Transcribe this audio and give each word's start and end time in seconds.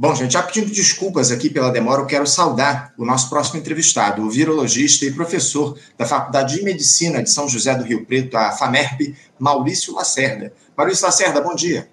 Bom, 0.00 0.14
gente, 0.14 0.34
já 0.34 0.44
pedindo 0.44 0.70
desculpas 0.70 1.32
aqui 1.32 1.50
pela 1.50 1.72
demora, 1.72 2.02
eu 2.02 2.06
quero 2.06 2.24
saudar 2.24 2.94
o 2.96 3.04
nosso 3.04 3.28
próximo 3.28 3.58
entrevistado, 3.58 4.22
o 4.22 4.30
virologista 4.30 5.04
e 5.04 5.10
professor 5.10 5.76
da 5.96 6.06
Faculdade 6.06 6.54
de 6.54 6.62
Medicina 6.62 7.20
de 7.20 7.28
São 7.28 7.48
José 7.48 7.74
do 7.74 7.82
Rio 7.82 8.06
Preto, 8.06 8.36
a 8.36 8.52
FAMERP, 8.52 9.16
Maurício 9.40 9.92
Lacerda. 9.92 10.52
Maurício 10.76 11.04
Lacerda, 11.04 11.40
bom 11.40 11.52
dia. 11.52 11.90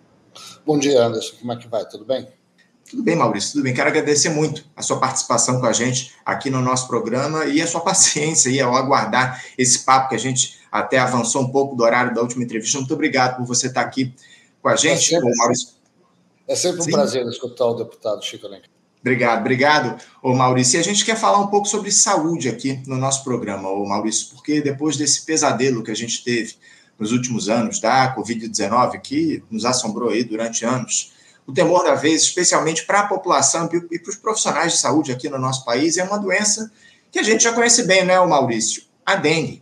Bom 0.64 0.78
dia, 0.78 1.04
Anderson. 1.04 1.36
Como 1.40 1.52
é 1.52 1.56
que 1.56 1.68
vai? 1.68 1.84
Tudo 1.88 2.06
bem? 2.06 2.28
Tudo 2.88 3.02
bem, 3.02 3.16
Maurício, 3.16 3.54
tudo 3.54 3.64
bem. 3.64 3.74
Quero 3.74 3.90
agradecer 3.90 4.30
muito 4.30 4.64
a 4.76 4.84
sua 4.84 5.00
participação 5.00 5.60
com 5.60 5.66
a 5.66 5.74
gente 5.74 6.14
aqui 6.24 6.52
no 6.52 6.62
nosso 6.62 6.88
programa 6.88 7.46
e 7.46 7.60
a 7.60 7.66
sua 7.66 7.82
paciência 7.82 8.52
aí 8.52 8.62
ao 8.62 8.76
aguardar 8.76 9.44
esse 9.58 9.80
papo 9.80 10.10
que 10.10 10.16
a 10.16 10.20
gente 10.20 10.60
até 10.72 11.00
avançou 11.00 11.42
um 11.42 11.50
pouco 11.50 11.76
do 11.76 11.84
horário 11.84 12.14
da 12.14 12.22
última 12.22 12.44
entrevista. 12.44 12.78
Muito 12.78 12.94
obrigado 12.94 13.38
por 13.38 13.48
você 13.48 13.66
estar 13.66 13.82
aqui 13.82 14.14
com 14.62 14.70
a 14.70 14.76
gente, 14.76 15.16
é 15.16 15.20
sempre, 15.20 15.36
Maurício. 15.38 15.75
É 16.48 16.56
sempre 16.56 16.82
um 16.82 16.84
Sim. 16.84 16.92
prazer 16.92 17.26
escutar 17.28 17.66
o 17.66 17.74
deputado 17.74 18.24
Chico 18.24 18.46
Alencar. 18.46 18.70
Obrigado, 19.02 19.40
obrigado, 19.42 20.04
ô 20.22 20.34
Maurício. 20.34 20.78
E 20.78 20.80
a 20.80 20.84
gente 20.84 21.06
quer 21.06 21.16
falar 21.16 21.40
um 21.40 21.48
pouco 21.48 21.68
sobre 21.68 21.92
saúde 21.92 22.50
aqui 22.50 22.82
no 22.88 22.98
nosso 22.98 23.24
programa, 23.24 23.70
ô 23.70 23.86
Maurício, 23.86 24.30
porque 24.32 24.62
depois 24.62 24.98
desse 24.98 25.24
pesadelo 25.24 25.84
que 25.84 25.92
a 25.92 25.96
gente 25.96 26.24
teve 26.24 26.56
nos 26.98 27.12
últimos 27.12 27.48
anos 27.48 27.80
da 27.80 28.16
Covid-19, 28.16 29.00
que 29.02 29.44
nos 29.52 29.64
assombrou 29.64 30.10
aí 30.10 30.24
durante 30.24 30.66
anos, 30.66 31.14
o 31.46 31.54
temor 31.54 31.84
da 31.84 31.94
vez, 31.94 32.24
especialmente 32.24 32.86
para 32.86 33.02
a 33.02 33.08
população 33.08 33.70
e 33.92 34.00
para 34.00 34.10
os 34.10 34.16
profissionais 34.16 34.74
de 34.74 34.80
saúde 34.80 35.12
aqui 35.12 35.30
no 35.30 35.38
nosso 35.38 35.64
país, 35.64 35.98
é 35.98 36.04
uma 36.04 36.18
doença 36.18 36.72
que 37.12 37.20
a 37.20 37.24
gente 37.24 37.44
já 37.44 37.54
conhece 37.54 37.84
bem, 37.84 38.04
né, 38.04 38.20
Maurício? 38.26 38.84
A 39.06 39.16
dengue. 39.16 39.62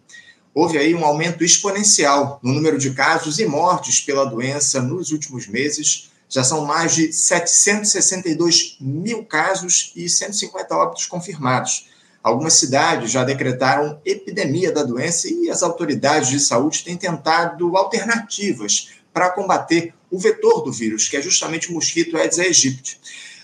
Houve 0.56 0.78
aí 0.78 0.96
um 0.96 1.04
aumento 1.04 1.44
exponencial 1.44 2.40
no 2.42 2.54
número 2.54 2.78
de 2.78 2.92
casos 2.92 3.40
e 3.40 3.46
mortes 3.46 4.00
pela 4.00 4.24
doença 4.24 4.82
nos 4.82 5.12
últimos 5.12 5.48
meses. 5.48 6.12
Já 6.34 6.44
são 6.44 6.66
mais 6.66 6.96
de 6.96 7.14
762 7.14 8.78
mil 8.82 9.24
casos 9.24 9.94
e 9.96 10.10
150 10.10 10.76
óbitos 10.76 11.06
confirmados. 11.06 11.92
Algumas 12.24 12.54
cidades 12.54 13.12
já 13.12 13.24
decretaram 13.24 14.02
epidemia 14.04 14.72
da 14.72 14.82
doença 14.82 15.28
e 15.32 15.52
as 15.52 15.62
autoridades 15.62 16.30
de 16.30 16.40
saúde 16.40 16.84
têm 16.84 16.98
tentado 16.98 17.78
alternativas 17.78 18.94
para 19.14 19.30
combater 19.30 19.94
o 20.10 20.18
vetor 20.18 20.64
do 20.64 20.72
vírus, 20.72 21.08
que 21.08 21.16
é 21.16 21.22
justamente 21.22 21.70
o 21.70 21.74
mosquito 21.76 22.18
Aedes 22.18 22.40
aegypti. 22.40 23.00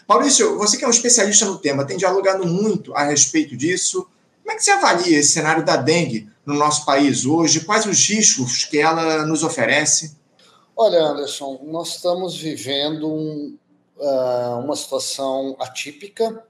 Maurício, 0.07 0.57
você 0.57 0.75
que 0.75 0.83
é 0.83 0.87
um 0.87 0.91
especialista 0.91 1.45
no 1.45 1.59
tema, 1.59 1.85
tem 1.85 1.95
dialogado 1.95 2.47
muito 2.47 2.95
a 2.95 3.03
respeito 3.03 3.55
disso. 3.55 4.07
Como 4.41 4.51
é 4.51 4.55
que 4.55 4.63
você 4.63 4.71
avalia 4.71 5.19
esse 5.19 5.33
cenário 5.33 5.63
da 5.63 5.75
dengue 5.75 6.27
no 6.43 6.55
nosso 6.55 6.85
país 6.85 7.23
hoje? 7.23 7.59
Quais 7.59 7.85
os 7.85 8.09
riscos 8.09 8.65
que 8.65 8.79
ela 8.79 9.27
nos 9.27 9.43
oferece? 9.43 10.17
Olha, 10.81 11.07
Anderson, 11.07 11.59
nós 11.63 11.89
estamos 11.89 12.37
vivendo 12.37 13.05
um, 13.05 13.57
uh, 13.97 14.59
uma 14.63 14.77
situação 14.77 15.57
atípica, 15.59 16.41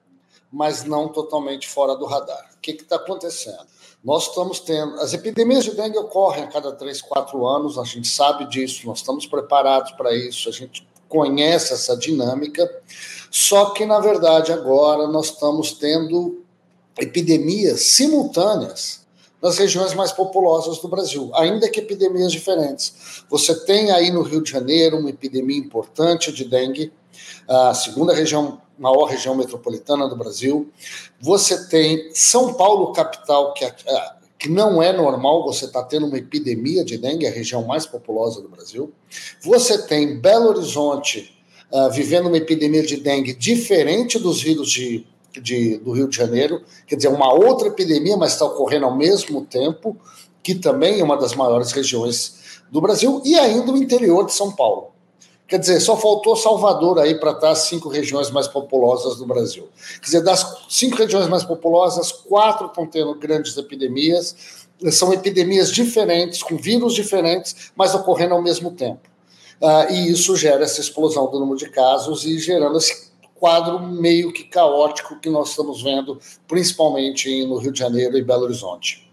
mas 0.51 0.83
não 0.83 1.09
totalmente 1.09 1.67
fora 1.67 1.95
do 1.95 2.05
radar. 2.05 2.47
O 2.55 2.59
que 2.59 2.73
está 2.73 2.97
acontecendo? 2.97 3.65
Nós 4.03 4.27
estamos 4.27 4.59
tendo. 4.59 5.01
As 5.01 5.15
epidemias 5.15 5.63
de 5.63 5.71
dengue 5.71 5.97
ocorrem 5.97 6.43
a 6.43 6.47
cada 6.47 6.71
três, 6.73 7.01
quatro 7.01 7.47
anos, 7.47 7.79
a 7.79 7.83
gente 7.83 8.07
sabe 8.07 8.45
disso, 8.45 8.85
nós 8.85 8.99
estamos 8.99 9.25
preparados 9.25 9.93
para 9.93 10.13
isso, 10.15 10.47
a 10.47 10.51
gente 10.51 10.87
conhece 11.07 11.73
essa 11.73 11.97
dinâmica, 11.97 12.69
só 13.31 13.71
que, 13.71 13.83
na 13.83 13.99
verdade, 13.99 14.53
agora 14.53 15.07
nós 15.07 15.31
estamos 15.31 15.71
tendo 15.71 16.43
epidemias 16.99 17.81
simultâneas 17.81 19.07
nas 19.41 19.57
regiões 19.57 19.93
mais 19.93 20.11
populosas 20.11 20.79
do 20.79 20.87
Brasil, 20.87 21.31
ainda 21.33 21.69
que 21.69 21.79
epidemias 21.79 22.31
diferentes. 22.31 23.23
Você 23.29 23.65
tem 23.65 23.91
aí 23.91 24.11
no 24.11 24.21
Rio 24.21 24.41
de 24.41 24.51
Janeiro 24.51 24.97
uma 24.97 25.09
epidemia 25.09 25.57
importante 25.57 26.31
de 26.31 26.45
dengue, 26.45 26.91
a 27.47 27.73
segunda 27.73 28.13
região 28.13 28.61
maior 28.79 29.05
região 29.05 29.35
metropolitana 29.35 30.07
do 30.07 30.15
Brasil. 30.15 30.69
Você 31.19 31.67
tem 31.67 32.09
São 32.13 32.53
Paulo, 32.53 32.93
capital, 32.93 33.53
que, 33.53 33.65
é, 33.65 33.75
é, 33.85 34.11
que 34.39 34.49
não 34.49 34.81
é 34.81 34.93
normal 34.93 35.43
você 35.43 35.65
estar 35.65 35.81
tá 35.83 35.87
tendo 35.87 36.07
uma 36.07 36.17
epidemia 36.17 36.83
de 36.83 36.97
dengue, 36.97 37.27
a 37.27 37.31
região 37.31 37.65
mais 37.65 37.85
populosa 37.85 38.41
do 38.41 38.47
Brasil. 38.47 38.91
Você 39.41 39.85
tem 39.85 40.17
Belo 40.17 40.47
Horizonte 40.47 41.37
uh, 41.71 41.91
vivendo 41.91 42.27
uma 42.27 42.37
epidemia 42.37 42.83
de 42.83 42.97
dengue 42.97 43.33
diferente 43.33 44.17
dos 44.17 44.41
vírus 44.41 44.71
de, 44.71 45.05
de, 45.39 45.77
do 45.77 45.91
Rio 45.91 46.07
de 46.07 46.15
Janeiro, 46.15 46.63
quer 46.87 46.95
dizer, 46.95 47.09
uma 47.09 47.33
outra 47.33 47.67
epidemia, 47.67 48.17
mas 48.17 48.33
está 48.33 48.45
ocorrendo 48.45 48.85
ao 48.85 48.95
mesmo 48.95 49.45
tempo, 49.45 49.97
que 50.43 50.55
também 50.55 50.99
é 50.99 51.03
uma 51.03 51.17
das 51.17 51.33
maiores 51.35 51.71
regiões 51.71 52.61
do 52.71 52.81
Brasil, 52.81 53.21
e 53.25 53.37
ainda 53.37 53.71
o 53.71 53.77
interior 53.77 54.25
de 54.25 54.33
São 54.33 54.51
Paulo. 54.51 54.89
Quer 55.49 55.57
dizer, 55.57 55.79
só 55.79 55.97
faltou 55.97 56.35
Salvador 56.35 56.99
aí 56.99 57.19
para 57.19 57.31
estar 57.31 57.49
as 57.49 57.59
cinco 57.59 57.89
regiões 57.89 58.29
mais 58.29 58.47
populosas 58.47 59.17
do 59.17 59.25
Brasil. 59.25 59.67
Quer 59.99 60.05
dizer, 60.05 60.21
das 60.21 60.45
cinco 60.69 60.95
regiões 60.97 61.27
mais 61.27 61.43
populosas, 61.43 62.11
quatro 62.11 62.67
estão 62.67 62.85
tendo 62.85 63.15
grandes 63.15 63.57
epidemias. 63.57 64.67
São 64.91 65.11
epidemias 65.11 65.71
diferentes, 65.71 66.43
com 66.43 66.55
vírus 66.55 66.93
diferentes, 66.93 67.71
mas 67.75 67.95
ocorrendo 67.95 68.35
ao 68.35 68.43
mesmo 68.43 68.71
tempo. 68.71 69.09
Uh, 69.59 69.91
e 69.91 70.11
isso 70.11 70.37
gera 70.37 70.63
essa 70.63 70.79
explosão 70.79 71.29
do 71.31 71.39
número 71.39 71.57
de 71.57 71.69
casos 71.69 72.23
e 72.25 72.37
gerando 72.37 72.77
esse 72.77 73.08
quadro 73.39 73.79
meio 73.79 74.33
que 74.33 74.43
caótico 74.43 75.19
que 75.19 75.29
nós 75.29 75.51
estamos 75.51 75.81
vendo, 75.81 76.19
principalmente 76.47 77.45
no 77.45 77.57
Rio 77.57 77.71
de 77.71 77.79
Janeiro 77.79 78.17
e 78.17 78.23
Belo 78.23 78.43
Horizonte. 78.43 79.09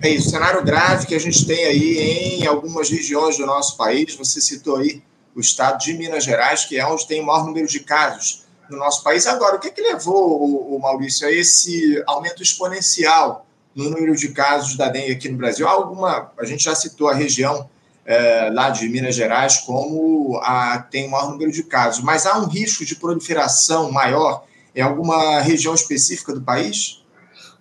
É 0.00 0.08
isso, 0.08 0.30
cenário 0.30 0.62
grave 0.62 1.06
que 1.06 1.14
a 1.14 1.18
gente 1.18 1.46
tem 1.46 1.64
aí 1.64 2.40
em 2.40 2.46
algumas 2.46 2.90
regiões 2.90 3.38
do 3.38 3.46
nosso 3.46 3.76
país. 3.76 4.14
Você 4.16 4.40
citou 4.40 4.76
aí 4.76 5.02
o 5.34 5.40
estado 5.40 5.78
de 5.78 5.94
Minas 5.94 6.24
Gerais, 6.24 6.64
que 6.64 6.78
é 6.78 6.86
onde 6.86 7.06
tem 7.06 7.20
o 7.20 7.26
maior 7.26 7.46
número 7.46 7.66
de 7.66 7.80
casos 7.80 8.44
no 8.68 8.78
nosso 8.78 9.02
país. 9.02 9.26
Agora, 9.26 9.56
o 9.56 9.58
que, 9.58 9.68
é 9.68 9.70
que 9.70 9.80
levou, 9.80 10.74
o, 10.74 10.78
Maurício, 10.78 11.26
a 11.26 11.32
esse 11.32 12.02
aumento 12.06 12.42
exponencial 12.42 13.46
no 13.74 13.88
número 13.88 14.14
de 14.14 14.28
casos 14.28 14.76
da 14.76 14.88
dengue 14.88 15.12
aqui 15.12 15.28
no 15.28 15.38
Brasil? 15.38 15.66
Alguma, 15.66 16.32
a 16.38 16.44
gente 16.44 16.64
já 16.64 16.74
citou 16.74 17.08
a 17.08 17.14
região 17.14 17.68
é, 18.04 18.50
lá 18.52 18.70
de 18.70 18.88
Minas 18.88 19.14
Gerais 19.14 19.58
como 19.58 20.38
a 20.42 20.78
tem 20.78 21.06
o 21.06 21.10
maior 21.10 21.30
número 21.30 21.52
de 21.52 21.62
casos, 21.62 22.02
mas 22.02 22.26
há 22.26 22.38
um 22.38 22.46
risco 22.46 22.84
de 22.84 22.96
proliferação 22.96 23.90
maior 23.90 24.44
em 24.74 24.80
alguma 24.80 25.40
região 25.40 25.74
específica 25.74 26.32
do 26.32 26.40
país? 26.40 27.02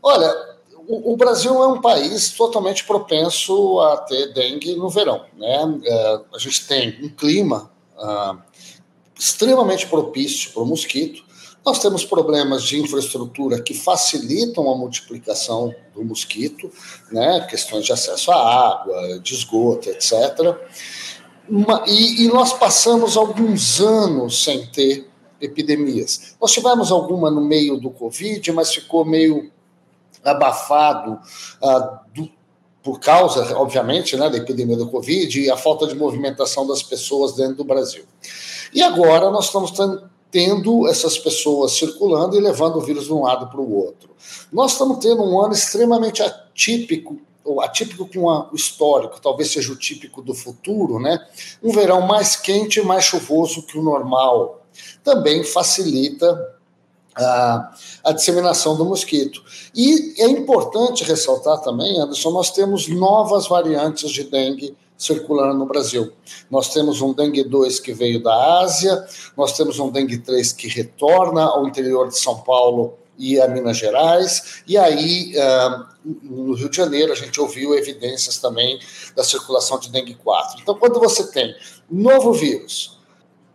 Olha, 0.01 0.33
o, 0.87 1.15
Brasil 1.15 1.53
é 1.63 1.67
um 1.67 1.79
país 1.79 2.31
totalmente 2.31 2.83
propenso 2.85 3.79
a 3.79 3.97
ter 3.97 4.33
dengue 4.33 4.75
no 4.75 4.89
verão. 4.89 5.25
Né? 5.37 5.79
É, 5.85 6.19
a 6.33 6.39
gente 6.39 6.67
tem 6.67 6.99
um 7.03 7.09
clima 7.09 7.71
ah, 7.97 8.37
extremamente 9.17 9.87
propício 9.87 10.51
para 10.51 10.63
o 10.63 10.65
mosquito. 10.65 11.23
Nós 11.63 11.79
temos 11.79 12.03
problemas 12.03 12.63
de 12.63 12.79
infraestrutura 12.79 13.61
que 13.61 13.73
facilitam 13.73 14.69
a 14.69 14.75
multiplicação 14.75 15.73
do 15.93 16.03
mosquito, 16.03 16.71
né? 17.11 17.45
questões 17.49 17.85
de 17.85 17.93
acesso 17.93 18.31
à 18.31 18.71
água, 18.71 19.19
de 19.19 19.33
esgoto, 19.33 19.89
etc. 19.89 20.57
E, 21.87 22.23
e 22.23 22.27
nós 22.29 22.53
passamos 22.53 23.15
alguns 23.15 23.79
anos 23.79 24.43
sem 24.43 24.65
ter 24.67 25.07
epidemias. 25.39 26.35
Nós 26.41 26.51
tivemos 26.51 26.91
alguma 26.91 27.29
no 27.29 27.41
meio 27.41 27.77
do 27.77 27.89
Covid, 27.89 28.51
mas 28.51 28.73
ficou 28.73 29.05
meio 29.05 29.51
abafado 30.23 31.19
uh, 31.61 31.99
do, 32.13 32.29
por 32.83 32.99
causa, 32.99 33.57
obviamente, 33.57 34.15
né, 34.15 34.29
da 34.29 34.37
epidemia 34.37 34.77
do 34.77 34.89
Covid 34.89 35.39
e 35.39 35.51
a 35.51 35.57
falta 35.57 35.87
de 35.87 35.95
movimentação 35.95 36.65
das 36.65 36.81
pessoas 36.81 37.33
dentro 37.33 37.55
do 37.55 37.63
Brasil. 37.63 38.03
E 38.73 38.81
agora 38.81 39.29
nós 39.29 39.45
estamos 39.45 39.71
tendo 39.71 40.09
essas 40.89 41.17
pessoas 41.17 41.73
circulando 41.73 42.35
e 42.35 42.39
levando 42.39 42.77
o 42.77 42.81
vírus 42.81 43.05
de 43.05 43.13
um 43.13 43.23
lado 43.23 43.47
para 43.47 43.59
o 43.59 43.75
outro. 43.75 44.09
Nós 44.51 44.73
estamos 44.73 44.99
tendo 44.99 45.23
um 45.23 45.41
ano 45.41 45.53
extremamente 45.53 46.21
atípico 46.21 47.19
ou 47.43 47.59
atípico 47.61 48.07
com 48.07 48.27
o 48.27 48.55
histórico, 48.55 49.19
talvez 49.19 49.51
seja 49.51 49.71
o 49.71 49.75
típico 49.75 50.21
do 50.21 50.33
futuro, 50.33 50.99
né? 50.99 51.19
Um 51.61 51.71
verão 51.71 52.01
mais 52.01 52.35
quente 52.35 52.79
e 52.79 52.83
mais 52.83 53.03
chuvoso 53.03 53.63
que 53.63 53.77
o 53.77 53.81
normal. 53.81 54.61
Também 55.03 55.43
facilita 55.43 56.55
a, 57.15 57.73
a, 58.03 58.11
disseminação 58.11 58.75
do 58.75 58.85
mosquito. 58.85 59.43
E 59.75 60.13
é 60.17 60.29
importante 60.29 61.03
ressaltar 61.03 61.59
também, 61.61 61.99
Anderson, 61.99 62.31
nós 62.31 62.51
temos 62.51 62.87
novas 62.87 63.47
variantes 63.47 64.09
de 64.11 64.23
dengue 64.23 64.75
circulando 65.01 65.57
no 65.57 65.65
Brasil. 65.65 66.11
Nós 66.49 66.71
temos 66.71 67.01
um 67.01 67.11
dengue 67.11 67.43
2 67.43 67.79
que 67.79 67.91
veio 67.91 68.21
da 68.21 68.59
Ásia, 68.61 69.03
nós 69.35 69.57
temos 69.57 69.79
um 69.79 69.89
dengue 69.89 70.19
3 70.19 70.53
que 70.53 70.67
retorna 70.67 71.43
ao 71.43 71.67
interior 71.67 72.07
de 72.07 72.19
São 72.19 72.39
Paulo 72.41 72.93
e 73.17 73.41
a 73.41 73.47
Minas 73.47 73.77
Gerais, 73.77 74.61
e 74.67 74.77
aí 74.77 75.33
uh, 75.35 75.85
no 76.23 76.53
Rio 76.53 76.69
de 76.69 76.77
Janeiro 76.77 77.11
a 77.11 77.15
gente 77.15 77.41
ouviu 77.41 77.73
evidências 77.75 78.37
também 78.37 78.79
da 79.15 79.23
circulação 79.23 79.79
de 79.79 79.91
dengue 79.91 80.13
4. 80.13 80.61
Então, 80.61 80.75
quando 80.75 80.99
você 80.99 81.31
tem 81.31 81.55
novo 81.89 82.31
vírus, 82.31 82.99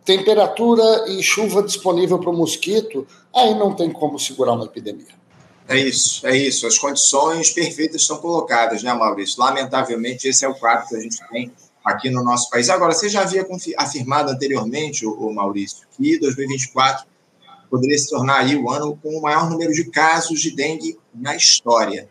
temperatura 0.03 1.09
e 1.09 1.23
chuva 1.23 1.63
disponível 1.63 2.19
para 2.19 2.29
o 2.29 2.33
mosquito, 2.33 3.07
aí 3.33 3.53
não 3.55 3.73
tem 3.73 3.89
como 3.89 4.19
segurar 4.19 4.53
uma 4.53 4.65
epidemia. 4.65 5.15
É 5.67 5.77
isso, 5.77 6.25
é 6.25 6.35
isso. 6.35 6.65
As 6.65 6.77
condições 6.77 7.51
perfeitas 7.51 8.01
estão 8.01 8.17
colocadas, 8.17 8.81
né, 8.83 8.93
Maurício? 8.93 9.39
Lamentavelmente, 9.39 10.27
esse 10.27 10.45
é 10.45 10.47
o 10.47 10.55
quadro 10.55 10.87
que 10.87 10.95
a 10.95 10.99
gente 10.99 11.17
tem 11.29 11.51
aqui 11.83 12.09
no 12.09 12.23
nosso 12.23 12.49
país. 12.49 12.69
Agora, 12.69 12.93
você 12.93 13.09
já 13.09 13.21
havia 13.21 13.45
afirmado 13.77 14.31
anteriormente, 14.31 15.05
o 15.05 15.33
Maurício, 15.33 15.85
que 15.97 16.17
2024 16.19 17.05
poderia 17.69 17.97
se 17.97 18.09
tornar 18.09 18.39
aí 18.39 18.55
o 18.55 18.69
ano 18.69 18.97
com 19.01 19.09
o 19.09 19.21
maior 19.21 19.49
número 19.49 19.73
de 19.73 19.85
casos 19.91 20.39
de 20.39 20.55
dengue 20.55 20.97
na 21.13 21.35
história. 21.35 22.07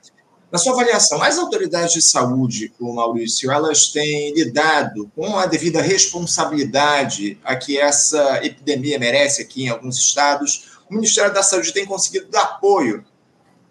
Na 0.52 0.58
sua 0.58 0.74
avaliação, 0.74 1.22
as 1.22 1.38
autoridades 1.38 1.94
de 1.94 2.02
saúde, 2.02 2.72
o 2.78 2.92
Maurício, 2.94 3.50
elas 3.50 3.88
têm 3.88 4.32
lidado 4.34 5.10
com 5.16 5.36
a 5.36 5.46
devida 5.46 5.80
responsabilidade 5.82 7.38
a 7.42 7.56
que 7.56 7.78
essa 7.78 8.44
epidemia 8.44 8.98
merece 8.98 9.42
aqui 9.42 9.64
em 9.64 9.68
alguns 9.68 9.98
estados? 9.98 10.78
O 10.88 10.94
Ministério 10.94 11.34
da 11.34 11.42
Saúde 11.42 11.72
tem 11.72 11.84
conseguido 11.84 12.28
dar 12.28 12.42
apoio 12.42 13.04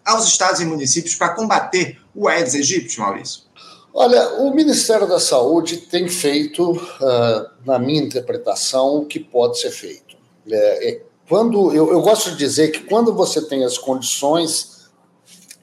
aos 0.06 0.26
estados 0.26 0.60
e 0.60 0.64
municípios 0.64 1.16
para 1.16 1.30
combater 1.30 1.98
o 2.14 2.28
Aedes 2.28 2.54
aegypti, 2.54 3.00
Maurício? 3.00 3.42
Olha, 3.92 4.34
o 4.40 4.54
Ministério 4.54 5.08
da 5.08 5.18
Saúde 5.18 5.78
tem 5.78 6.06
feito, 6.06 6.72
uh, 6.72 7.50
na 7.64 7.78
minha 7.78 8.02
interpretação, 8.02 8.98
o 8.98 9.06
que 9.06 9.18
pode 9.18 9.58
ser 9.58 9.70
feito. 9.70 10.16
É, 10.48 10.90
é, 10.90 11.02
quando 11.28 11.74
eu, 11.74 11.90
eu 11.90 12.00
gosto 12.02 12.30
de 12.30 12.36
dizer 12.36 12.68
que 12.68 12.80
quando 12.80 13.12
você 13.14 13.40
tem 13.42 13.64
as 13.64 13.76
condições 13.78 14.76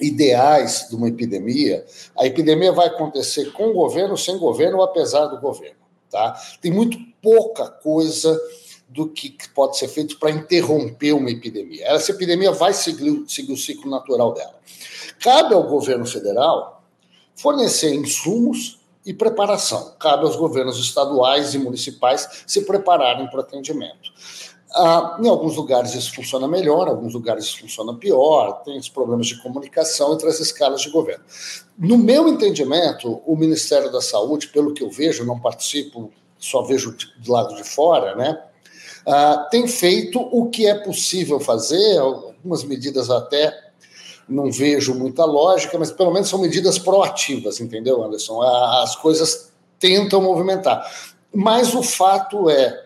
ideais 0.02 0.88
de 0.90 0.96
uma 0.96 1.08
epidemia, 1.08 1.86
a 2.18 2.26
epidemia 2.26 2.72
vai 2.72 2.88
acontecer 2.88 3.52
com 3.54 3.70
o 3.70 3.74
governo, 3.74 4.18
sem 4.18 4.38
governo 4.38 4.78
ou 4.78 4.84
apesar 4.84 5.28
do 5.28 5.40
governo. 5.40 5.78
Tá? 6.10 6.36
Tem 6.62 6.72
muito 6.72 6.98
pouca 7.22 7.70
coisa 7.70 8.40
do 8.94 9.10
que 9.10 9.36
pode 9.56 9.78
ser 9.78 9.88
feito 9.88 10.20
para 10.20 10.30
interromper 10.30 11.14
uma 11.14 11.32
epidemia. 11.32 11.88
Essa 11.88 12.12
epidemia 12.12 12.52
vai 12.52 12.74
seguir, 12.74 13.24
seguir 13.28 13.52
o 13.52 13.58
ciclo 13.58 13.90
natural 13.90 14.34
dela. 14.34 14.56
Cabe 15.20 15.56
ao 15.56 15.64
governo 15.64 16.06
federal 16.06 16.84
fornecer 17.36 17.94
insumos 17.94 18.80
e 19.04 19.14
preparação. 19.14 19.96
Cabe 20.00 20.26
aos 20.26 20.36
governos 20.36 20.80
estaduais 20.80 21.56
e 21.56 21.60
municipais 21.60 22.44
se 22.46 22.62
prepararem 22.66 23.28
para 23.28 23.38
o 23.38 23.42
atendimento. 23.42 24.12
Ah, 24.76 25.18
em 25.22 25.28
alguns 25.28 25.56
lugares 25.56 25.94
isso 25.94 26.16
funciona 26.16 26.48
melhor, 26.48 26.88
em 26.88 26.92
alguns 26.92 27.14
lugares 27.14 27.46
isso 27.46 27.60
funciona 27.60 27.94
pior, 27.94 28.64
tem 28.64 28.78
os 28.78 28.90
problemas 28.90 29.28
de 29.28 29.42
comunicação 29.42 30.14
entre 30.14 30.28
as 30.28 30.40
escalas 30.40 30.82
de 30.82 30.90
governo. 30.90 31.24
No 31.78 31.98
meu 31.98 32.28
entendimento, 32.28 33.22
o 33.26 33.36
Ministério 33.36 33.92
da 33.92 34.02
Saúde, 34.02 34.48
pelo 34.48 34.74
que 34.74 34.84
eu 34.84 34.90
vejo, 34.90 35.26
não 35.26 35.40
participo, 35.40 36.12
só 36.40 36.64
vejo 36.64 36.96
do 37.18 37.32
lado 37.32 37.56
de 37.56 37.64
fora, 37.64 38.16
né? 38.16 38.42
Ah, 39.06 39.48
tem 39.52 39.68
feito 39.68 40.20
o 40.20 40.50
que 40.50 40.66
é 40.66 40.76
possível 40.76 41.40
fazer, 41.40 41.98
algumas 41.98 42.64
medidas 42.64 43.10
até 43.10 43.54
não 44.28 44.52
vejo 44.52 44.94
muita 44.94 45.26
lógica, 45.26 45.78
mas 45.78 45.92
pelo 45.92 46.12
menos 46.12 46.30
são 46.30 46.40
medidas 46.40 46.80
proativas, 46.80 47.60
entendeu, 47.60 48.04
Anderson? 48.04 48.42
As 48.42 48.96
coisas 48.96 49.52
tentam 49.80 50.22
movimentar. 50.22 50.90
Mas 51.34 51.74
o 51.74 51.84
fato 51.84 52.50
é, 52.50 52.83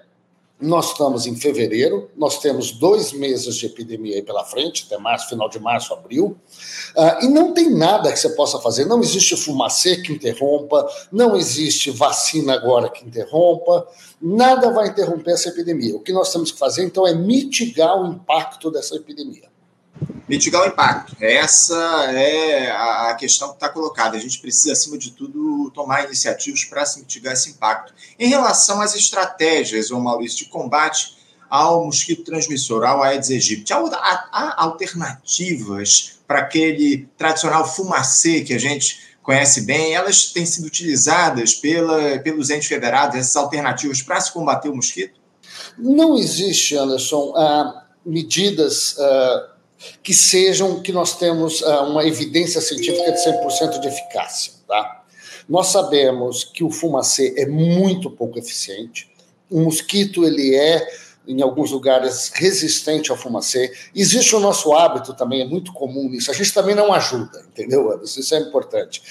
nós 0.59 0.92
estamos 0.92 1.27
em 1.27 1.36
fevereiro, 1.36 2.09
nós 2.15 2.39
temos 2.39 2.71
dois 2.71 3.12
meses 3.12 3.56
de 3.56 3.68
epidemia 3.68 4.15
aí 4.15 4.24
pela 4.24 4.44
frente, 4.44 4.86
até 4.88 4.98
março, 4.98 5.30
final 5.30 5.48
de 5.48 5.59
março, 5.59 5.94
abril, 5.94 6.36
uh, 6.95 7.24
e 7.24 7.27
não 7.27 7.54
tem 7.54 7.69
nada 7.69 8.12
que 8.12 8.18
você 8.18 8.30
possa 8.30 8.59
fazer. 8.59 8.86
Não 8.86 9.01
existe 9.01 9.38
fumacê 9.38 9.98
que 9.98 10.12
interrompa, 10.12 10.88
não 11.12 11.36
existe 11.36 11.92
vacina 11.92 12.54
agora 12.54 12.89
que 12.89 13.06
interrompa, 13.06 13.88
nada 14.19 14.71
vai 14.71 14.88
interromper 14.88 15.31
essa 15.31 15.50
epidemia. 15.50 15.95
O 15.95 16.00
que 16.00 16.12
nós 16.12 16.31
temos 16.33 16.51
que 16.51 16.57
fazer, 16.57 16.83
então, 16.83 17.06
é 17.06 17.13
mitigar 17.13 18.01
o 18.01 18.07
impacto 18.07 18.71
dessa 18.71 18.95
epidemia 18.95 19.56
mitigar 20.27 20.63
o 20.63 20.67
impacto. 20.67 21.15
Essa 21.21 21.75
é 22.11 22.69
a 22.69 23.15
questão 23.15 23.49
que 23.49 23.55
está 23.55 23.69
colocada. 23.69 24.17
A 24.17 24.19
gente 24.19 24.39
precisa, 24.39 24.73
acima 24.73 24.97
de 24.97 25.11
tudo, 25.11 25.71
tomar 25.71 26.05
iniciativas 26.05 26.65
para 26.65 26.85
se 26.85 26.99
mitigar 26.99 27.33
esse 27.33 27.51
impacto. 27.51 27.94
Em 28.19 28.27
relação 28.27 28.81
às 28.81 28.94
estratégias, 28.94 29.89
ô 29.89 29.99
Maurício, 29.99 30.39
de 30.39 30.45
combate 30.45 31.15
ao 31.49 31.85
mosquito 31.85 32.25
transmissor, 32.25 32.83
ao 32.83 33.01
Aedes 33.01 33.29
aegypti, 33.29 33.71
há, 33.71 33.77
há 33.77 34.63
alternativas 34.63 36.19
para 36.27 36.39
aquele 36.39 37.07
tradicional 37.17 37.65
fumacê 37.65 38.41
que 38.41 38.53
a 38.53 38.59
gente 38.59 39.07
conhece 39.23 39.61
bem, 39.61 39.93
elas 39.93 40.31
têm 40.31 40.45
sido 40.45 40.65
utilizadas 40.65 41.53
pela, 41.53 42.19
pelos 42.19 42.50
entes 42.50 42.67
federados, 42.67 43.17
essas 43.17 43.35
alternativas 43.35 44.01
para 44.01 44.19
se 44.19 44.31
combater 44.31 44.69
o 44.69 44.75
mosquito? 44.75 45.19
Não 45.77 46.17
existe, 46.17 46.75
Anderson, 46.75 47.33
uh, 47.33 47.81
medidas 48.05 48.97
uh 48.97 49.56
que 50.01 50.13
sejam 50.13 50.81
que 50.81 50.91
nós 50.91 51.18
temos 51.18 51.62
uh, 51.62 51.83
uma 51.83 52.06
evidência 52.06 52.62
científica 52.62 53.12
de 53.12 53.19
100% 53.19 53.79
de 53.79 53.88
eficácia. 53.88 54.53
Tá? 54.68 55.03
Nós 55.47 55.68
sabemos 55.68 56.44
que 56.44 56.63
o 56.63 56.71
fumacê 56.71 57.33
é 57.38 57.45
muito 57.45 58.09
pouco 58.09 58.38
eficiente. 58.38 59.09
O 59.50 59.62
mosquito 59.62 60.25
ele 60.25 60.56
é 60.56 60.88
em 61.27 61.41
alguns 61.41 61.71
lugares 61.71 62.31
resistente 62.33 63.12
ao 63.12 63.18
fumacê. 63.18 63.71
Existe 63.94 64.35
o 64.35 64.39
nosso 64.39 64.74
hábito 64.74 65.13
também, 65.13 65.41
é 65.41 65.45
muito 65.45 65.74
comum 65.74 66.09
isso. 66.13 66.31
A 66.31 66.33
gente 66.33 66.53
também 66.53 66.74
não 66.74 66.94
ajuda, 66.94 67.45
entendeu, 67.50 68.01
Isso 68.03 68.33
é 68.33 68.39
importante. 68.39 69.01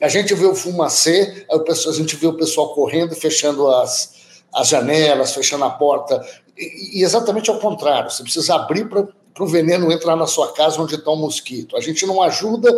A 0.00 0.08
gente 0.08 0.34
vê 0.34 0.46
o 0.46 0.54
fumacê, 0.54 1.46
a 1.50 1.92
gente 1.92 2.16
vê 2.16 2.26
o 2.26 2.36
pessoal 2.36 2.74
correndo, 2.74 3.14
fechando 3.14 3.68
as, 3.68 4.14
as 4.52 4.68
janelas, 4.68 5.32
fechando 5.32 5.64
a 5.64 5.70
porta. 5.70 6.26
E, 6.56 7.00
e 7.00 7.04
exatamente 7.04 7.50
ao 7.50 7.58
contrário, 7.58 8.10
você 8.10 8.22
precisa 8.22 8.54
abrir 8.54 8.88
para 8.88 9.06
para 9.34 9.44
o 9.44 9.46
veneno 9.46 9.90
entrar 9.92 10.16
na 10.16 10.26
sua 10.26 10.52
casa 10.52 10.80
onde 10.80 10.94
está 10.94 11.10
o 11.10 11.16
mosquito. 11.16 11.76
A 11.76 11.80
gente 11.80 12.04
não 12.06 12.22
ajuda 12.22 12.70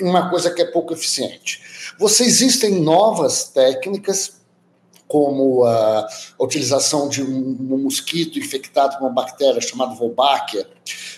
uma 0.00 0.30
coisa 0.30 0.50
que 0.50 0.62
é 0.62 0.64
pouco 0.64 0.92
eficiente. 0.92 1.60
Você 1.98 2.24
existem 2.24 2.80
novas 2.80 3.44
técnicas 3.44 4.38
como 5.08 5.64
a, 5.64 6.06
utilização 6.38 7.08
de 7.08 7.22
um, 7.22 7.78
mosquito 7.78 8.38
infectado 8.38 8.98
com 8.98 9.06
uma 9.06 9.12
bactéria 9.12 9.60
chamada 9.60 9.94
Wolbachia, 9.94 10.68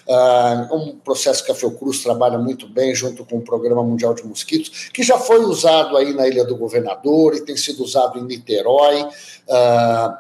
uh, 0.07 0.75
um 0.75 0.97
processo 0.97 1.45
que 1.45 1.51
a 1.51 1.55
Fiocruz 1.55 2.01
trabalha 2.01 2.39
muito 2.39 2.69
bem 2.69 2.95
junto 2.95 3.25
com 3.25 3.39
o 3.39 3.43
Programa 3.43 3.83
Mundial 3.83 4.15
de 4.15 4.25
Mosquitos, 4.25 4.89
que 4.95 5.03
já 5.03 5.19
foi 5.19 5.45
usado 5.45 5.97
aí 5.97 6.15
na 6.15 6.29
Ilha 6.29 6.45
do 6.45 6.57
Governador 6.57 7.35
e 7.35 7.45
tem 7.45 7.57
sido 7.57 7.83
usado 7.83 8.19
em 8.19 8.23
Niterói, 8.23 9.03
uh, 9.03 10.17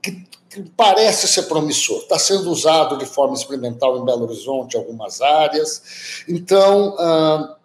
que 0.00 0.31
parece 0.76 1.28
ser 1.28 1.42
promissor. 1.44 1.98
Está 1.98 2.18
sendo 2.18 2.50
usado 2.50 2.96
de 2.98 3.06
forma 3.06 3.34
experimental 3.34 3.98
em 3.98 4.04
Belo 4.04 4.24
Horizonte, 4.24 4.76
em 4.76 4.80
algumas 4.80 5.20
áreas. 5.20 5.82
Então, 6.28 6.96
ah, 6.98 7.56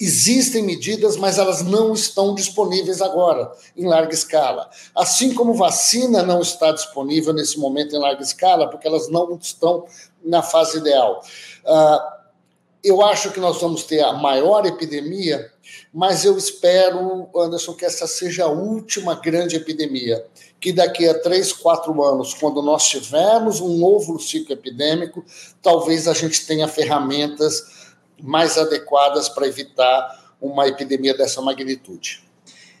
existem 0.00 0.62
medidas, 0.62 1.16
mas 1.16 1.38
elas 1.38 1.62
não 1.62 1.92
estão 1.92 2.34
disponíveis 2.34 3.02
agora, 3.02 3.52
em 3.76 3.86
larga 3.86 4.14
escala. 4.14 4.70
Assim 4.94 5.34
como 5.34 5.54
vacina 5.54 6.22
não 6.22 6.40
está 6.40 6.72
disponível 6.72 7.32
nesse 7.32 7.58
momento 7.58 7.94
em 7.94 7.98
larga 7.98 8.22
escala, 8.22 8.68
porque 8.68 8.86
elas 8.86 9.08
não 9.08 9.36
estão 9.40 9.86
na 10.24 10.42
fase 10.42 10.78
ideal. 10.78 11.22
Ah, 11.66 12.17
eu 12.82 13.02
acho 13.02 13.30
que 13.30 13.40
nós 13.40 13.60
vamos 13.60 13.84
ter 13.84 14.00
a 14.00 14.12
maior 14.12 14.64
epidemia, 14.66 15.50
mas 15.92 16.24
eu 16.24 16.36
espero, 16.36 17.28
Anderson, 17.36 17.74
que 17.74 17.84
essa 17.84 18.06
seja 18.06 18.44
a 18.44 18.48
última 18.48 19.14
grande 19.14 19.56
epidemia 19.56 20.24
que 20.60 20.72
daqui 20.72 21.08
a 21.08 21.18
três, 21.18 21.52
quatro 21.52 22.02
anos, 22.02 22.34
quando 22.34 22.60
nós 22.62 22.88
tivermos 22.88 23.60
um 23.60 23.78
novo 23.78 24.18
ciclo 24.18 24.52
epidêmico, 24.52 25.24
talvez 25.62 26.08
a 26.08 26.12
gente 26.12 26.46
tenha 26.46 26.66
ferramentas 26.66 27.94
mais 28.20 28.58
adequadas 28.58 29.28
para 29.28 29.46
evitar 29.46 30.34
uma 30.40 30.66
epidemia 30.66 31.16
dessa 31.16 31.40
magnitude. 31.40 32.24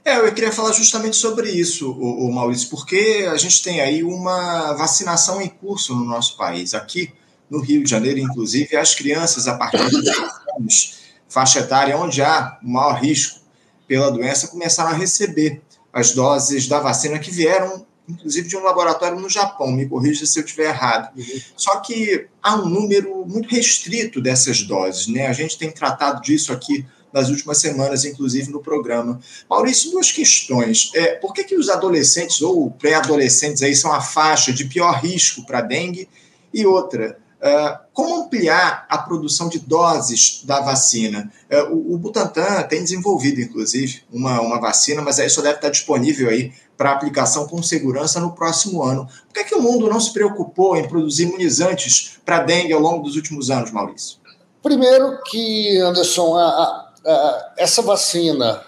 É, 0.04 0.16
eu 0.18 0.32
queria 0.32 0.52
falar 0.52 0.72
justamente 0.72 1.16
sobre 1.16 1.50
isso, 1.50 1.92
o, 1.92 2.32
Maurício, 2.32 2.70
porque 2.70 3.28
a 3.30 3.36
gente 3.36 3.62
tem 3.62 3.80
aí 3.80 4.02
uma 4.02 4.72
vacinação 4.72 5.40
em 5.40 5.48
curso 5.48 5.94
no 5.94 6.04
nosso 6.04 6.36
país. 6.36 6.72
Aqui 6.72 7.12
no 7.50 7.60
Rio 7.60 7.82
de 7.82 7.90
Janeiro, 7.90 8.18
inclusive, 8.18 8.76
as 8.76 8.94
crianças 8.94 9.46
a 9.46 9.56
partir 9.56 9.88
de 9.88 10.02
10 10.02 10.18
anos, 10.56 10.98
faixa 11.28 11.60
etária 11.60 11.96
onde 11.96 12.22
há 12.22 12.58
o 12.62 12.68
maior 12.68 13.00
risco 13.00 13.40
pela 13.86 14.10
doença, 14.10 14.48
começaram 14.48 14.90
a 14.90 14.94
receber 14.94 15.62
as 15.92 16.12
doses 16.12 16.68
da 16.68 16.78
vacina 16.78 17.18
que 17.18 17.30
vieram, 17.30 17.86
inclusive, 18.08 18.48
de 18.48 18.56
um 18.56 18.62
laboratório 18.62 19.18
no 19.18 19.28
Japão. 19.28 19.72
Me 19.72 19.88
corrija 19.88 20.26
se 20.26 20.38
eu 20.38 20.44
estiver 20.44 20.68
errado. 20.68 21.10
Uhum. 21.16 21.40
Só 21.56 21.80
que 21.80 22.26
há 22.42 22.56
um 22.56 22.68
número 22.68 23.24
muito 23.26 23.48
restrito 23.48 24.20
dessas 24.20 24.62
doses, 24.62 25.06
né? 25.06 25.26
A 25.26 25.32
gente 25.32 25.58
tem 25.58 25.70
tratado 25.70 26.20
disso 26.22 26.52
aqui 26.52 26.86
nas 27.12 27.30
últimas 27.30 27.58
semanas, 27.58 28.04
inclusive 28.04 28.50
no 28.50 28.60
programa. 28.60 29.20
Maurício, 29.48 29.90
duas 29.90 30.12
questões. 30.12 30.90
É, 30.94 31.14
por 31.14 31.32
que, 31.32 31.44
que 31.44 31.56
os 31.56 31.68
adolescentes 31.68 32.42
ou 32.42 32.70
pré-adolescentes 32.70 33.62
aí 33.62 33.74
são 33.74 33.92
a 33.92 34.00
faixa 34.00 34.52
de 34.52 34.66
pior 34.66 34.92
risco 35.00 35.44
para 35.46 35.60
dengue? 35.60 36.08
E 36.52 36.66
outra, 36.66 37.18
Uh, 37.40 37.78
como 37.92 38.24
ampliar 38.24 38.84
a 38.88 38.98
produção 38.98 39.48
de 39.48 39.60
doses 39.60 40.42
da 40.44 40.60
vacina? 40.60 41.32
Uh, 41.48 41.72
o, 41.72 41.94
o, 41.94 41.98
Butantan 41.98 42.64
tem 42.64 42.82
desenvolvido, 42.82 43.40
inclusive, 43.40 44.02
uma, 44.12 44.40
uma 44.40 44.60
vacina, 44.60 45.00
mas 45.02 45.20
aí 45.20 45.30
só 45.30 45.40
deve 45.40 45.54
estar 45.54 45.70
disponível 45.70 46.30
aí 46.30 46.52
para 46.76 46.90
aplicação 46.90 47.46
com 47.46 47.62
segurança 47.62 48.18
no 48.18 48.32
próximo 48.32 48.82
ano. 48.82 49.06
Por 49.06 49.34
que, 49.34 49.40
é 49.40 49.44
que 49.44 49.54
o 49.54 49.62
mundo 49.62 49.88
não 49.88 50.00
se 50.00 50.12
preocupou 50.12 50.76
em 50.76 50.88
produzir 50.88 51.28
imunizantes 51.28 52.18
para 52.26 52.40
dengue 52.40 52.72
ao 52.72 52.80
longo 52.80 53.04
dos 53.04 53.14
últimos 53.14 53.50
anos, 53.50 53.70
Maurício? 53.70 54.18
Primeiro 54.60 55.22
que, 55.22 55.78
Anderson, 55.78 56.36
a, 56.36 56.42
a, 56.42 56.90
a, 57.06 57.52
essa 57.56 57.82
vacina 57.82 58.60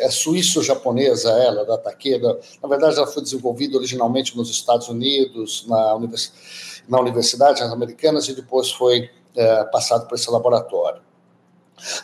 é 0.00 0.10
suíço-japonesa, 0.10 1.30
ela, 1.30 1.64
da 1.64 1.78
Takeda, 1.78 2.38
na 2.62 2.68
verdade 2.68 2.96
ela 2.96 3.06
foi 3.06 3.22
desenvolvida 3.22 3.78
originalmente 3.78 4.36
nos 4.36 4.50
Estados 4.50 4.88
Unidos, 4.88 5.64
na 5.66 5.94
Universidade 5.94 6.75
na 6.88 7.00
universidade, 7.00 7.60
nas 7.60 7.72
americanas, 7.72 8.28
e 8.28 8.34
depois 8.34 8.70
foi 8.70 9.10
é, 9.34 9.64
passado 9.64 10.06
para 10.06 10.16
esse 10.16 10.30
laboratório. 10.30 11.00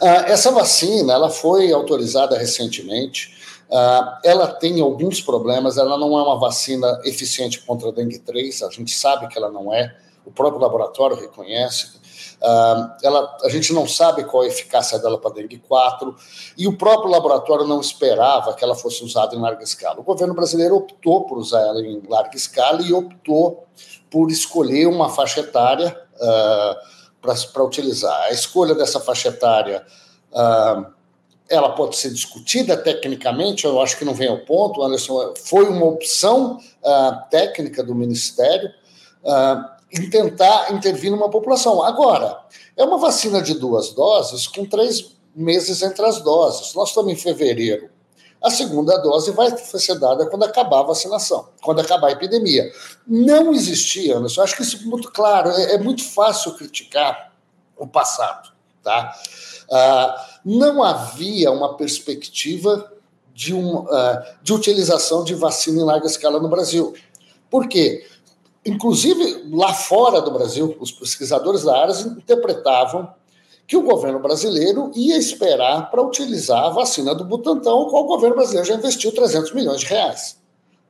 Ah, 0.01 0.25
essa 0.27 0.51
vacina 0.51 1.15
ela 1.15 1.31
foi 1.31 1.73
autorizada 1.73 2.37
recentemente. 2.37 3.35
Ah, 3.71 4.21
ela 4.25 4.47
tem 4.47 4.81
alguns 4.81 5.21
problemas. 5.21 5.79
Ela 5.79 5.97
não 5.97 6.19
é 6.19 6.23
uma 6.23 6.39
vacina 6.39 7.01
eficiente 7.05 7.61
contra 7.63 7.89
a 7.89 7.93
dengue 7.93 8.19
3. 8.19 8.63
A 8.63 8.71
gente 8.71 8.95
sabe 8.95 9.29
que 9.29 9.39
ela 9.39 9.51
não 9.51 9.73
é. 9.73 9.95
O 10.25 10.31
próprio 10.31 10.61
laboratório 10.61 11.17
reconhece. 11.17 12.01
Uh, 12.41 12.91
ela, 13.03 13.37
a 13.45 13.49
gente 13.49 13.73
não 13.73 13.87
sabe 13.87 14.25
qual 14.25 14.43
a 14.43 14.47
eficácia 14.47 14.99
dela 14.99 15.19
para 15.19 15.35
dengue 15.35 15.59
4 15.59 16.15
e 16.59 16.67
o 16.67 16.77
próprio 16.77 17.11
laboratório 17.11 17.67
não 17.67 17.81
esperava 17.81 18.53
que 18.55 18.65
ela 18.65 18.75
fosse 18.75 19.05
usada 19.05 19.35
em 19.35 19.41
larga 19.41 19.63
escala. 19.63 20.01
O 20.01 20.03
governo 20.03 20.35
brasileiro 20.35 20.77
optou 20.77 21.25
por 21.25 21.39
usar 21.39 21.61
ela 21.61 21.81
em 21.81 22.03
larga 22.09 22.37
escala 22.37 22.83
e 22.83 22.93
optou 22.93 23.65
por 24.11 24.31
escolher 24.31 24.87
uma 24.87 25.09
faixa 25.09 25.41
etária 25.41 25.97
uh, 26.17 27.23
para 27.53 27.65
utilizar. 27.65 28.23
A 28.25 28.31
escolha 28.31 28.75
dessa 28.75 28.99
faixa 28.99 29.29
etária 29.29 29.87
uh, 30.33 30.87
ela 31.49 31.71
pode 31.71 31.97
ser 31.97 32.11
discutida 32.11 32.77
tecnicamente, 32.77 33.67
eu 33.67 33.81
acho 33.81 33.99
que 33.99 34.05
não 34.05 34.15
vem 34.15 34.29
ao 34.29 34.39
ponto, 34.39 34.83
Anderson, 34.83 35.35
foi 35.37 35.69
uma 35.69 35.85
opção 35.85 36.59
técnica 37.31 37.83
do 37.83 37.95
Ministério, 37.95 38.71
em 39.93 40.09
tentar 40.09 40.73
intervir 40.73 41.11
numa 41.11 41.29
população. 41.29 41.83
Agora, 41.83 42.39
é 42.77 42.85
uma 42.85 42.99
vacina 42.99 43.43
de 43.43 43.55
duas 43.55 43.91
doses 43.91 44.47
com 44.47 44.65
três 44.65 45.15
meses 45.35 45.83
entre 45.83 46.05
as 46.05 46.21
doses. 46.21 46.75
Nós 46.75 46.89
estamos 46.89 47.13
em 47.13 47.17
fevereiro. 47.17 47.91
A 48.43 48.51
segunda 48.51 48.97
dose 48.99 49.31
vai 49.31 49.57
ser 49.57 49.99
dada 50.01 50.27
quando 50.27 50.43
acabar 50.43 50.81
a 50.81 50.85
vacinação, 50.85 51.49
quando 51.63 51.81
acabar 51.81 52.09
a 52.09 52.13
epidemia. 52.13 52.73
Não 53.07 53.53
existia, 53.53 54.17
Anderson, 54.17 54.43
acho 54.43 54.57
que 54.57 54.63
isso 54.63 54.79
é 54.79 54.81
muito 54.81 55.13
claro, 55.13 55.51
é, 55.51 55.75
é 55.75 55.79
muito 55.79 56.03
fácil 56.03 56.55
criticar 56.55 57.33
o 57.77 57.87
passado. 57.87 58.51
Tá? 58.83 59.15
Ah, 59.71 60.41
não 60.45 60.83
havia 60.83 61.53
uma 61.53 61.77
perspectiva 61.77 62.93
de, 63.33 63.55
um, 63.55 63.87
ah, 63.89 64.35
de 64.43 64.53
utilização 64.53 65.23
de 65.23 65.37
vacina 65.37 65.81
em 65.81 65.85
larga 65.85 66.07
escala 66.07 66.41
no 66.41 66.49
Brasil. 66.49 66.95
Por 67.49 67.69
quê? 67.69 68.05
Inclusive, 68.65 69.49
lá 69.51 69.75
fora 69.75 70.21
do 70.21 70.31
Brasil, 70.31 70.77
os 70.79 70.93
pesquisadores 70.93 71.65
da 71.65 71.77
área 71.77 71.95
interpretavam 72.01 73.13
que 73.67 73.77
o 73.77 73.83
governo 73.83 74.21
brasileiro 74.21 74.91
ia 74.95 75.17
esperar 75.17 75.91
para 75.91 76.03
utilizar 76.03 76.65
a 76.65 76.71
vacina 76.71 77.15
do 77.15 77.25
Butantan, 77.25 77.75
o 77.75 77.87
qual 77.87 78.05
o 78.05 78.07
governo 78.07 78.37
brasileiro 78.37 78.69
já 78.69 78.75
investiu 78.75 79.13
300 79.13 79.53
milhões 79.53 79.81
de 79.81 79.87
reais 79.87 80.37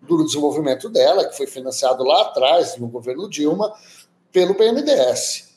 do 0.00 0.24
desenvolvimento 0.24 0.88
dela, 0.88 1.24
que 1.24 1.36
foi 1.36 1.46
financiado 1.46 2.02
lá 2.02 2.22
atrás, 2.22 2.76
no 2.76 2.88
governo 2.88 3.28
Dilma, 3.28 3.72
pelo 4.32 4.54
BNDES. 4.54 5.52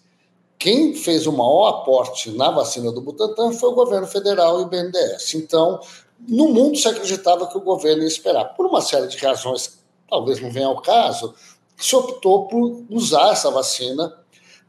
Quem 0.58 0.94
fez 0.94 1.28
o 1.28 1.32
maior 1.32 1.68
aporte 1.68 2.32
na 2.32 2.50
vacina 2.52 2.92
do 2.92 3.02
Butantan 3.02 3.52
foi 3.52 3.70
o 3.70 3.76
governo 3.76 4.08
federal 4.08 4.60
e 4.60 4.64
o 4.64 4.68
BNDES. 4.68 5.34
Então, 5.36 5.80
no 6.28 6.48
mundo 6.50 6.78
se 6.78 6.88
acreditava 6.88 7.48
que 7.48 7.58
o 7.58 7.62
governo 7.62 8.04
ia 8.04 8.08
esperar. 8.08 8.46
Por 8.56 8.66
uma 8.66 8.82
série 8.82 9.08
de 9.08 9.18
razões, 9.18 9.80
talvez 10.10 10.40
não 10.40 10.52
venha 10.52 10.68
ao 10.68 10.82
caso, 10.82 11.34
se 11.78 11.96
optou 11.96 12.48
por 12.48 12.84
usar 12.90 13.32
essa 13.32 13.52
vacina 13.52 14.14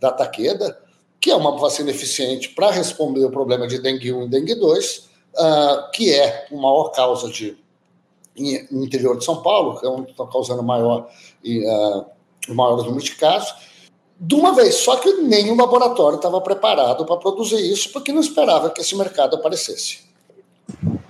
da 0.01 0.11
Taqueda, 0.11 0.79
que 1.21 1.31
é 1.31 1.37
uma 1.37 1.57
vacina 1.57 1.91
eficiente 1.91 2.51
para 2.51 2.71
responder 2.71 3.25
o 3.25 3.31
problema 3.31 3.67
de 3.67 3.79
dengue 3.79 4.13
1 4.13 4.25
e 4.25 4.29
dengue 4.29 4.55
2, 4.55 4.97
uh, 4.99 5.05
ah, 5.39 5.91
que 5.93 6.13
é 6.13 6.47
a 6.51 6.55
maior 6.55 6.91
causa 6.91 7.29
de 7.29 7.57
no 8.71 8.85
interior 8.85 9.17
de 9.17 9.25
São 9.25 9.41
Paulo, 9.41 9.81
que 9.81 9.87
é 9.87 9.89
onde 9.89 10.11
está 10.11 10.27
causando 10.27 10.63
maior, 10.63 11.09
uh, 11.43 12.07
o 12.49 12.55
maior 12.55 12.77
número 12.77 13.03
de 13.03 13.15
casos, 13.15 13.55
de 14.21 14.35
uma 14.35 14.55
vez. 14.55 14.75
Só 14.75 14.97
que 14.97 15.11
nenhum 15.23 15.57
laboratório 15.57 16.17
estava 16.17 16.39
preparado 16.43 17.07
para 17.07 17.17
produzir 17.17 17.61
isso, 17.73 17.91
porque 17.93 18.13
não 18.13 18.21
esperava 18.21 18.69
que 18.69 18.83
esse 18.83 18.95
mercado 18.95 19.37
aparecesse. 19.37 20.01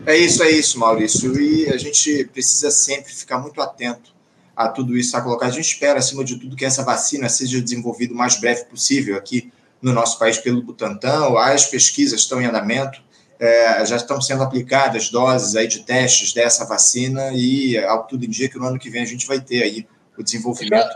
É 0.06 0.16
isso, 0.16 0.40
é 0.44 0.52
isso, 0.52 0.78
Maurício. 0.78 1.36
E 1.40 1.68
a 1.68 1.76
gente 1.76 2.26
precisa 2.26 2.70
sempre 2.70 3.12
ficar 3.12 3.38
muito 3.38 3.60
atento 3.60 4.15
a 4.56 4.68
tudo 4.68 4.96
isso 4.96 5.14
a 5.16 5.20
colocar. 5.20 5.46
A 5.46 5.50
gente 5.50 5.66
espera, 5.66 5.98
acima 5.98 6.25
de 6.25 6.36
tudo, 6.36 6.56
que 6.56 6.64
essa 6.64 6.82
vacina 6.82 7.28
seja 7.28 7.60
desenvolvida 7.60 8.14
o 8.14 8.16
mais 8.16 8.40
breve 8.40 8.64
possível 8.64 9.16
aqui 9.16 9.52
no 9.82 9.92
nosso 9.92 10.18
país 10.18 10.38
pelo 10.38 10.62
Butantan. 10.62 11.38
As 11.38 11.66
pesquisas 11.66 12.20
estão 12.20 12.40
em 12.40 12.46
andamento, 12.46 13.00
é, 13.38 13.84
já 13.84 13.96
estão 13.96 14.20
sendo 14.20 14.42
aplicadas 14.42 15.10
doses 15.10 15.54
aí 15.54 15.68
de 15.68 15.80
testes 15.80 16.32
dessa 16.32 16.64
vacina 16.64 17.32
e, 17.34 17.76
ao 17.78 18.04
tudo 18.06 18.25
indica, 18.25 18.58
no 18.58 18.66
ano 18.66 18.78
que 18.78 18.88
vem 18.88 19.02
a 19.02 19.06
gente 19.06 19.26
vai 19.26 19.38
ter 19.38 19.62
aí 19.62 19.86
o 20.16 20.22
desenvolvimento, 20.22 20.88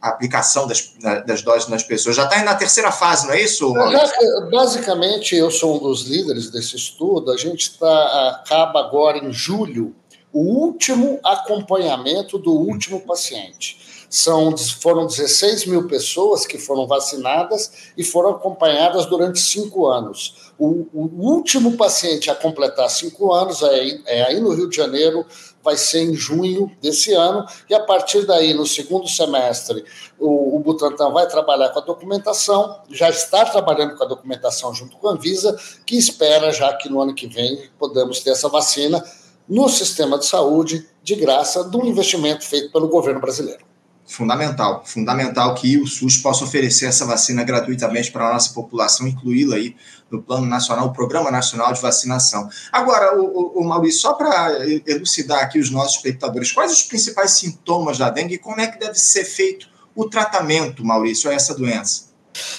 a 0.00 0.08
aplicação 0.08 0.66
das, 0.66 0.94
das 1.26 1.42
doses 1.42 1.68
nas 1.68 1.82
pessoas. 1.82 2.16
Já 2.16 2.24
está 2.24 2.42
na 2.42 2.54
terceira 2.54 2.90
fase, 2.90 3.26
não 3.26 3.34
é 3.34 3.42
isso? 3.42 3.72
Já, 3.74 4.10
basicamente, 4.50 5.36
eu 5.36 5.50
sou 5.50 5.76
um 5.76 5.78
dos 5.80 6.06
líderes 6.08 6.50
desse 6.50 6.74
estudo. 6.74 7.30
A 7.30 7.36
gente 7.36 7.78
tá, 7.78 8.40
acaba 8.42 8.80
agora 8.80 9.18
em 9.18 9.30
julho 9.30 9.94
o 10.32 10.40
último 10.40 11.20
acompanhamento 11.22 12.38
do 12.38 12.52
último 12.52 13.00
paciente. 13.00 14.06
São, 14.08 14.54
foram 14.58 15.06
16 15.06 15.64
mil 15.64 15.88
pessoas 15.88 16.46
que 16.46 16.58
foram 16.58 16.86
vacinadas 16.86 17.72
e 17.96 18.04
foram 18.04 18.30
acompanhadas 18.30 19.06
durante 19.06 19.40
cinco 19.40 19.86
anos. 19.86 20.52
O, 20.58 20.86
o 20.92 21.10
último 21.18 21.78
paciente 21.78 22.30
a 22.30 22.34
completar 22.34 22.90
cinco 22.90 23.32
anos 23.32 23.62
é, 23.62 24.00
é 24.04 24.22
aí 24.24 24.38
no 24.38 24.52
Rio 24.52 24.68
de 24.68 24.76
Janeiro, 24.76 25.24
vai 25.64 25.76
ser 25.76 26.02
em 26.02 26.14
junho 26.14 26.70
desse 26.82 27.14
ano, 27.14 27.46
e 27.70 27.74
a 27.74 27.80
partir 27.80 28.26
daí, 28.26 28.52
no 28.52 28.66
segundo 28.66 29.08
semestre, 29.08 29.84
o, 30.18 30.56
o, 30.56 30.58
Butantan 30.58 31.10
vai 31.10 31.26
trabalhar 31.26 31.70
com 31.70 31.78
a 31.78 31.82
documentação, 31.82 32.80
já 32.90 33.08
está 33.08 33.44
trabalhando 33.44 33.96
com 33.96 34.04
a 34.04 34.08
documentação 34.08 34.74
junto 34.74 34.96
com 34.96 35.08
a 35.08 35.12
Anvisa, 35.12 35.56
que 35.86 35.96
espera 35.96 36.52
já 36.52 36.76
que 36.76 36.88
no 36.88 37.00
ano 37.00 37.14
que 37.14 37.26
vem 37.26 37.70
podamos 37.78 38.20
ter 38.20 38.30
essa 38.30 38.48
vacina 38.48 39.02
no 39.48 39.68
sistema 39.68 40.18
de 40.18 40.26
saúde 40.26 40.86
de 41.02 41.14
graça 41.16 41.64
de 41.64 41.76
um 41.76 41.84
investimento 41.84 42.44
feito 42.44 42.72
pelo 42.72 42.88
governo 42.88 43.20
brasileiro. 43.20 43.72
Fundamental, 44.04 44.82
fundamental 44.84 45.54
que 45.54 45.78
o 45.78 45.86
SUS 45.86 46.18
possa 46.18 46.44
oferecer 46.44 46.86
essa 46.86 47.06
vacina 47.06 47.44
gratuitamente 47.44 48.10
para 48.10 48.28
a 48.28 48.32
nossa 48.32 48.52
população, 48.52 49.06
incluí-la 49.06 49.56
aí 49.56 49.76
no 50.10 50.20
Plano 50.20 50.44
Nacional, 50.44 50.88
o 50.88 50.92
Programa 50.92 51.30
Nacional 51.30 51.72
de 51.72 51.80
Vacinação. 51.80 52.48
Agora, 52.70 53.18
o, 53.18 53.60
o 53.60 53.64
Maurício, 53.64 54.00
só 54.00 54.14
para 54.14 54.58
elucidar 54.86 55.42
aqui 55.42 55.58
os 55.58 55.70
nossos 55.70 55.96
espectadores, 55.96 56.52
quais 56.52 56.72
os 56.72 56.82
principais 56.82 57.30
sintomas 57.30 57.96
da 57.96 58.10
dengue 58.10 58.34
e 58.34 58.38
como 58.38 58.60
é 58.60 58.66
que 58.66 58.78
deve 58.78 58.98
ser 58.98 59.24
feito 59.24 59.68
o 59.94 60.08
tratamento, 60.08 60.84
Maurício, 60.84 61.30
a 61.30 61.34
essa 61.34 61.54
doença? 61.54 62.12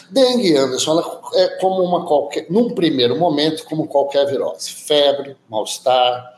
Dengue, 0.10 0.56
Anderson, 0.56 0.92
ela 0.92 1.22
é 1.36 1.48
como 1.60 1.84
uma 1.84 2.06
qualquer, 2.06 2.48
num 2.50 2.74
primeiro 2.74 3.18
momento, 3.20 3.66
como 3.66 3.88
qualquer 3.88 4.26
virose: 4.28 4.72
febre, 4.72 5.36
mal-estar, 5.50 6.33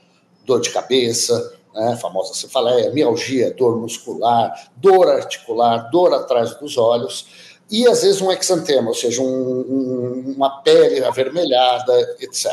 dor 0.45 0.61
de 0.61 0.69
cabeça, 0.69 1.53
né, 1.73 1.97
famosa 1.97 2.33
cefaleia, 2.33 2.91
mialgia, 2.91 3.53
dor 3.53 3.77
muscular, 3.77 4.69
dor 4.77 5.09
articular, 5.09 5.89
dor 5.89 6.13
atrás 6.13 6.55
dos 6.55 6.77
olhos, 6.77 7.27
e 7.69 7.87
às 7.87 8.03
vezes 8.03 8.21
um 8.21 8.31
exantema, 8.31 8.89
ou 8.89 8.93
seja, 8.93 9.21
um, 9.21 9.25
um, 9.25 10.33
uma 10.35 10.61
pele 10.61 11.03
avermelhada, 11.03 12.15
etc. 12.19 12.51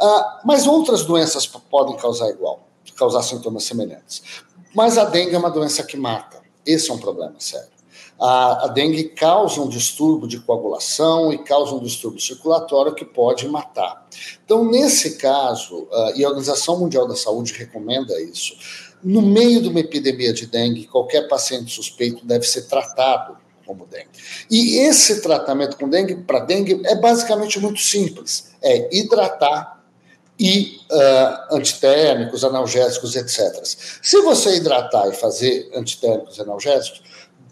Ah, 0.00 0.40
mas 0.44 0.66
outras 0.66 1.04
doenças 1.04 1.46
podem 1.46 1.96
causar 1.96 2.30
igual, 2.30 2.60
causar 2.96 3.22
sintomas 3.22 3.64
semelhantes. 3.64 4.22
Mas 4.74 4.96
a 4.96 5.04
dengue 5.04 5.34
é 5.34 5.38
uma 5.38 5.50
doença 5.50 5.82
que 5.82 5.96
mata. 5.96 6.40
Esse 6.64 6.90
é 6.90 6.94
um 6.94 6.98
problema 6.98 7.34
sério 7.38 7.79
a, 8.20 8.66
a 8.66 8.68
dengue 8.68 9.04
causa 9.04 9.62
um 9.62 9.68
distúrbio 9.68 10.28
de 10.28 10.38
coagulação 10.38 11.32
e 11.32 11.38
causa 11.38 11.74
um 11.74 11.80
distúrbio 11.80 12.20
circulatório 12.20 12.94
que 12.94 13.04
pode 13.04 13.48
matar. 13.48 14.06
Então, 14.44 14.64
nesse 14.70 15.16
caso, 15.16 15.88
uh, 15.90 16.12
e 16.14 16.24
a 16.24 16.28
Organização 16.28 16.78
Mundial 16.78 17.08
da 17.08 17.16
Saúde 17.16 17.54
recomenda 17.54 18.20
isso, 18.20 18.54
no 19.02 19.22
meio 19.22 19.62
de 19.62 19.68
uma 19.68 19.80
epidemia 19.80 20.34
de 20.34 20.46
dengue, 20.46 20.86
qualquer 20.86 21.26
paciente 21.28 21.74
suspeito 21.74 22.26
deve 22.26 22.46
ser 22.46 22.68
tratado 22.68 23.38
como 23.64 23.86
dengue. 23.86 24.10
E 24.50 24.78
esse 24.78 25.22
tratamento 25.22 25.78
com 25.78 25.88
dengue 25.88 26.16
para 26.16 26.40
dengue 26.40 26.82
é 26.84 26.96
basicamente 26.96 27.58
muito 27.58 27.80
simples: 27.80 28.50
é 28.60 28.94
hidratar 28.94 29.80
e 30.38 30.78
uh, 30.90 31.56
antitérmicos, 31.56 32.44
analgésicos, 32.44 33.14
etc. 33.14 33.62
Se 34.02 34.20
você 34.22 34.56
hidratar 34.56 35.08
e 35.08 35.12
fazer 35.12 35.70
antitérmicos 35.74 36.38
e 36.38 36.40
analgésicos, 36.40 37.02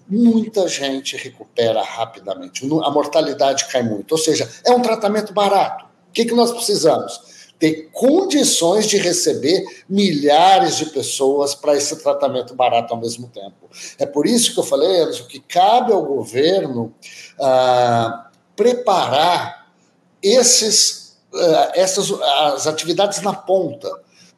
muita 0.08 0.66
gente 0.66 1.16
recupera 1.16 1.82
rapidamente. 1.82 2.64
A 2.82 2.90
mortalidade 2.90 3.66
cai 3.66 3.82
muito. 3.82 4.12
Ou 4.12 4.18
seja, 4.18 4.48
é 4.64 4.72
um 4.72 4.80
tratamento 4.80 5.32
barato. 5.32 5.84
O 6.08 6.12
que, 6.12 6.24
que 6.24 6.34
nós 6.34 6.50
precisamos? 6.50 7.38
Ter 7.58 7.90
condições 7.92 8.86
de 8.86 8.96
receber 8.96 9.64
milhares 9.88 10.76
de 10.76 10.86
pessoas 10.86 11.54
para 11.54 11.76
esse 11.76 11.96
tratamento 11.96 12.54
barato 12.54 12.94
ao 12.94 13.00
mesmo 13.00 13.28
tempo. 13.28 13.68
É 13.98 14.06
por 14.06 14.26
isso 14.26 14.54
que 14.54 14.60
eu 14.60 14.64
falei, 14.64 15.00
Anderson, 15.00 15.24
que 15.24 15.40
cabe 15.40 15.92
ao 15.92 16.04
governo 16.04 16.94
ah, 17.38 18.30
preparar 18.56 19.72
esses, 20.22 21.18
ah, 21.34 21.72
essas 21.74 22.10
as 22.12 22.66
atividades 22.66 23.20
na 23.20 23.34
ponta 23.34 23.90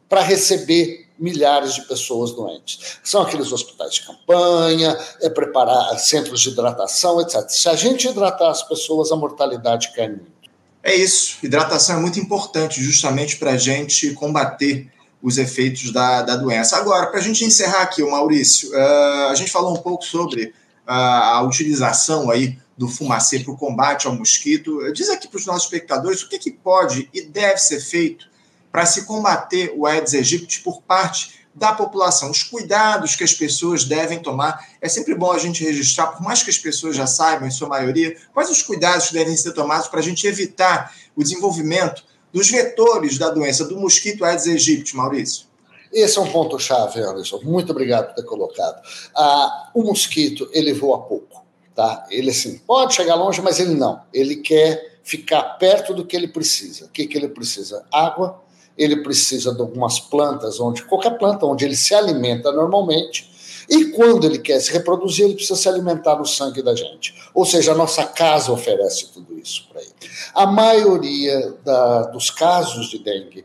para 0.08 0.22
receber 0.22 1.10
milhares 1.20 1.74
de 1.74 1.82
pessoas 1.82 2.32
doentes. 2.32 2.98
São 3.04 3.22
aqueles 3.22 3.52
hospitais 3.52 3.94
de 3.94 4.06
campanha, 4.06 4.98
é 5.20 5.28
preparar 5.28 5.98
centros 5.98 6.40
de 6.40 6.48
hidratação, 6.48 7.20
etc. 7.20 7.48
Se 7.48 7.68
a 7.68 7.76
gente 7.76 8.08
hidratar 8.08 8.50
as 8.50 8.62
pessoas, 8.62 9.12
a 9.12 9.16
mortalidade 9.16 9.92
cai 9.94 10.08
muito. 10.08 10.40
É 10.82 10.94
isso. 10.94 11.36
Hidratação 11.42 11.98
é 11.98 12.00
muito 12.00 12.18
importante, 12.18 12.82
justamente 12.82 13.36
para 13.36 13.52
a 13.52 13.56
gente 13.58 14.14
combater 14.14 14.90
os 15.22 15.36
efeitos 15.36 15.92
da, 15.92 16.22
da 16.22 16.36
doença. 16.36 16.78
Agora, 16.78 17.08
para 17.08 17.20
a 17.20 17.22
gente 17.22 17.44
encerrar 17.44 17.82
aqui, 17.82 18.02
o 18.02 18.10
Maurício, 18.10 18.70
uh, 18.70 19.28
a 19.28 19.34
gente 19.34 19.50
falou 19.50 19.74
um 19.74 19.76
pouco 19.76 20.02
sobre 20.02 20.46
uh, 20.46 20.52
a 20.86 21.42
utilização 21.42 22.30
aí 22.30 22.58
do 22.78 22.88
fumacê 22.88 23.40
para 23.40 23.52
o 23.52 23.56
combate 23.58 24.06
ao 24.06 24.14
mosquito. 24.14 24.90
Diz 24.94 25.10
aqui 25.10 25.28
para 25.28 25.36
os 25.36 25.44
nossos 25.44 25.64
espectadores 25.64 26.22
o 26.22 26.28
que, 26.30 26.38
que 26.38 26.50
pode 26.50 27.10
e 27.12 27.20
deve 27.20 27.58
ser 27.58 27.78
feito 27.80 28.29
para 28.70 28.86
se 28.86 29.04
combater 29.04 29.72
o 29.76 29.86
Aedes 29.86 30.14
aegypti 30.14 30.60
por 30.60 30.82
parte 30.82 31.40
da 31.54 31.72
população, 31.72 32.30
os 32.30 32.42
cuidados 32.42 33.16
que 33.16 33.24
as 33.24 33.32
pessoas 33.32 33.84
devem 33.84 34.20
tomar. 34.20 34.68
É 34.80 34.88
sempre 34.88 35.14
bom 35.14 35.32
a 35.32 35.38
gente 35.38 35.64
registrar, 35.64 36.08
por 36.08 36.22
mais 36.22 36.42
que 36.42 36.50
as 36.50 36.58
pessoas 36.58 36.94
já 36.96 37.06
saibam, 37.06 37.48
em 37.48 37.50
sua 37.50 37.68
maioria, 37.68 38.16
quais 38.32 38.50
os 38.50 38.62
cuidados 38.62 39.08
que 39.08 39.14
devem 39.14 39.36
ser 39.36 39.52
tomados 39.52 39.88
para 39.88 40.00
a 40.00 40.02
gente 40.02 40.26
evitar 40.26 40.94
o 41.16 41.22
desenvolvimento 41.22 42.04
dos 42.32 42.48
vetores 42.48 43.18
da 43.18 43.30
doença 43.30 43.64
do 43.64 43.78
mosquito 43.78 44.24
Aedes 44.24 44.46
aegypti, 44.46 44.96
Maurício? 44.96 45.50
Esse 45.92 46.18
é 46.18 46.20
um 46.20 46.30
ponto-chave, 46.30 47.00
Anderson. 47.00 47.40
Muito 47.42 47.72
obrigado 47.72 48.06
por 48.06 48.14
ter 48.14 48.22
colocado. 48.22 48.80
Ah, 49.14 49.70
o 49.74 49.82
mosquito, 49.82 50.48
ele 50.52 50.72
voa 50.72 51.02
pouco, 51.02 51.44
tá? 51.74 52.06
Ele, 52.10 52.30
assim, 52.30 52.58
pode 52.58 52.94
chegar 52.94 53.16
longe, 53.16 53.42
mas 53.42 53.58
ele 53.58 53.74
não. 53.74 54.00
Ele 54.14 54.36
quer 54.36 55.00
ficar 55.02 55.42
perto 55.58 55.92
do 55.92 56.06
que 56.06 56.14
ele 56.14 56.28
precisa. 56.28 56.84
O 56.84 56.88
que, 56.90 57.08
que 57.08 57.18
ele 57.18 57.28
precisa? 57.28 57.84
Água, 57.92 58.40
ele 58.80 59.02
precisa 59.02 59.52
de 59.52 59.60
algumas 59.60 60.00
plantas, 60.00 60.58
onde 60.58 60.82
qualquer 60.84 61.18
planta 61.18 61.44
onde 61.44 61.66
ele 61.66 61.76
se 61.76 61.94
alimenta 61.94 62.50
normalmente, 62.50 63.30
e 63.68 63.90
quando 63.90 64.25
ele 64.25 64.38
quer 64.38 64.58
se 64.58 64.72
reproduzir, 64.72 65.26
ele 65.26 65.34
precisa 65.34 65.54
se 65.54 65.68
alimentar 65.68 66.16
no 66.16 66.26
sangue 66.26 66.62
da 66.62 66.75
gente. 66.75 67.14
Ou 67.34 67.44
seja, 67.44 67.72
a 67.72 67.75
nossa 67.75 68.04
casa 68.04 68.50
oferece 68.50 69.12
tudo 69.12 69.38
isso 69.38 69.68
para 69.70 69.82
ele. 69.82 69.92
A 70.34 70.46
maioria 70.46 71.54
da, 71.62 72.02
dos 72.04 72.30
casos 72.30 72.88
de 72.88 72.99
dengue, 72.99 73.44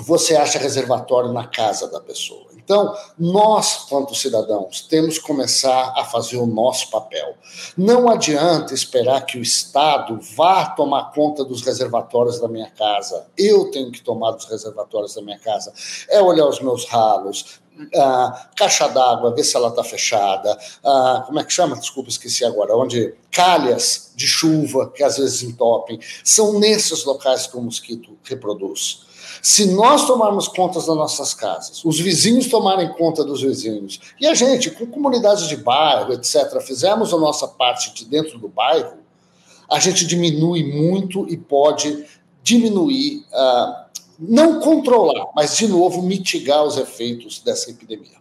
você 0.00 0.34
acha 0.34 0.58
reservatório 0.58 1.32
na 1.32 1.46
casa 1.46 1.86
da 1.88 2.00
pessoa. 2.00 2.47
Então, 2.68 2.94
nós, 3.18 3.86
quanto 3.88 4.14
cidadãos, 4.14 4.82
temos 4.82 5.16
que 5.16 5.24
começar 5.24 5.94
a 5.96 6.04
fazer 6.04 6.36
o 6.36 6.44
nosso 6.44 6.90
papel. 6.90 7.34
Não 7.74 8.10
adianta 8.10 8.74
esperar 8.74 9.22
que 9.24 9.38
o 9.38 9.42
Estado 9.42 10.20
vá 10.36 10.66
tomar 10.66 11.10
conta 11.12 11.42
dos 11.42 11.62
reservatórios 11.62 12.38
da 12.38 12.46
minha 12.46 12.70
casa. 12.72 13.26
Eu 13.38 13.70
tenho 13.70 13.90
que 13.90 14.02
tomar 14.02 14.32
dos 14.32 14.44
reservatórios 14.44 15.14
da 15.14 15.22
minha 15.22 15.38
casa. 15.38 15.72
É 16.10 16.20
olhar 16.20 16.46
os 16.46 16.60
meus 16.60 16.84
ralos, 16.84 17.58
ah, 17.96 18.50
caixa 18.54 18.86
d'água, 18.86 19.34
ver 19.34 19.44
se 19.44 19.56
ela 19.56 19.68
está 19.68 19.82
fechada, 19.82 20.58
ah, 20.84 21.22
como 21.24 21.40
é 21.40 21.44
que 21.44 21.52
chama? 21.52 21.74
Desculpa, 21.74 22.10
esqueci 22.10 22.44
agora, 22.44 22.76
onde 22.76 23.14
calhas 23.30 24.12
de 24.14 24.26
chuva 24.26 24.90
que 24.90 25.02
às 25.02 25.16
vezes 25.16 25.42
entopem, 25.42 25.98
são 26.22 26.58
nesses 26.58 27.04
locais 27.06 27.46
que 27.46 27.56
o 27.56 27.62
mosquito 27.62 28.10
reproduz. 28.24 29.07
Se 29.42 29.66
nós 29.66 30.06
tomarmos 30.06 30.48
conta 30.48 30.78
das 30.78 30.86
nossas 30.86 31.34
casas, 31.34 31.84
os 31.84 31.98
vizinhos 31.98 32.48
tomarem 32.48 32.92
conta 32.92 33.24
dos 33.24 33.42
vizinhos, 33.42 34.00
e 34.20 34.26
a 34.26 34.34
gente, 34.34 34.70
com 34.70 34.86
comunidades 34.86 35.48
de 35.48 35.56
bairro, 35.56 36.12
etc., 36.12 36.60
fizermos 36.60 37.12
a 37.12 37.18
nossa 37.18 37.46
parte 37.46 37.92
de 37.94 38.04
dentro 38.04 38.38
do 38.38 38.48
bairro, 38.48 38.98
a 39.70 39.78
gente 39.78 40.06
diminui 40.06 40.64
muito 40.64 41.28
e 41.28 41.36
pode 41.36 42.04
diminuir. 42.42 43.24
Uh, 43.32 43.88
não 44.18 44.58
controlar, 44.58 45.28
mas, 45.36 45.56
de 45.56 45.68
novo, 45.68 46.02
mitigar 46.02 46.64
os 46.64 46.76
efeitos 46.76 47.38
dessa 47.38 47.70
epidemia. 47.70 48.18